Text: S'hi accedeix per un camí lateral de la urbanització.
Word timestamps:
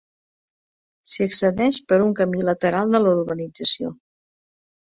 S'hi 1.11 1.25
accedeix 1.25 1.79
per 1.93 2.01
un 2.07 2.15
camí 2.21 2.43
lateral 2.49 2.97
de 2.97 3.05
la 3.07 3.15
urbanització. 3.21 3.95